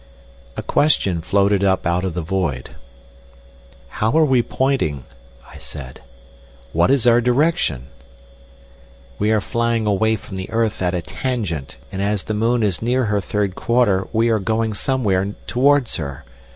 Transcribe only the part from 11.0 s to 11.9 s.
tangent,